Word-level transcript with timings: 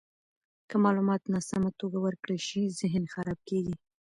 که 0.69 0.75
معلومات 0.85 1.21
ناسمه 1.33 1.69
توګه 1.81 1.97
ورکړل 2.05 2.39
شي، 2.47 2.61
ذهن 2.79 3.03
خراب 3.13 3.39
کیږي. 3.49 3.75